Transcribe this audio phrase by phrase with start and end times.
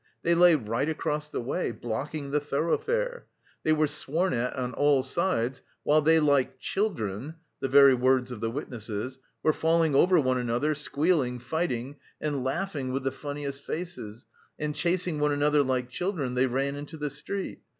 [0.23, 3.27] They lay right across the way, blocking the thoroughfare.
[3.61, 8.41] They were sworn at on all sides while they 'like children' (the very words of
[8.41, 14.25] the witnesses) were falling over one another, squealing, fighting and laughing with the funniest faces,
[14.57, 17.61] and, chasing one another like children, they ran into the street.